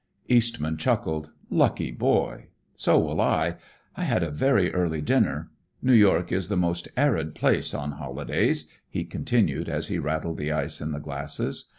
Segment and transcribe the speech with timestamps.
[0.27, 1.33] Eastman chuckled.
[1.51, 2.47] "Lucky boy!
[2.75, 3.57] So will I.
[3.95, 5.51] I had a very early dinner.
[5.83, 10.51] New York is the most arid place on holidays," he continued as he rattled the
[10.51, 11.65] ice in the glasses.